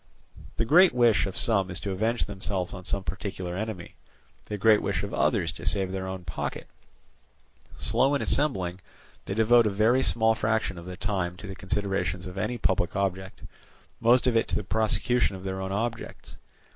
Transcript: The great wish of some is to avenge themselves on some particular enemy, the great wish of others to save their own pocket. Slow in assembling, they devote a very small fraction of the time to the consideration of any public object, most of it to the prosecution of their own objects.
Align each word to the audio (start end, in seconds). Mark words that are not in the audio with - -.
The 0.57 0.65
great 0.65 0.95
wish 0.95 1.27
of 1.27 1.37
some 1.37 1.69
is 1.69 1.79
to 1.81 1.91
avenge 1.91 2.25
themselves 2.25 2.73
on 2.73 2.85
some 2.85 3.03
particular 3.03 3.55
enemy, 3.55 3.97
the 4.47 4.57
great 4.57 4.81
wish 4.81 5.03
of 5.03 5.13
others 5.13 5.51
to 5.51 5.63
save 5.63 5.91
their 5.91 6.07
own 6.07 6.23
pocket. 6.23 6.65
Slow 7.77 8.15
in 8.15 8.21
assembling, 8.23 8.79
they 9.25 9.35
devote 9.35 9.67
a 9.67 9.69
very 9.69 10.01
small 10.01 10.33
fraction 10.33 10.79
of 10.79 10.87
the 10.87 10.97
time 10.97 11.37
to 11.37 11.45
the 11.45 11.53
consideration 11.53 12.27
of 12.27 12.35
any 12.35 12.57
public 12.57 12.95
object, 12.95 13.43
most 13.99 14.25
of 14.25 14.35
it 14.35 14.47
to 14.47 14.55
the 14.55 14.63
prosecution 14.63 15.35
of 15.35 15.43
their 15.43 15.61
own 15.61 15.71
objects. 15.71 16.35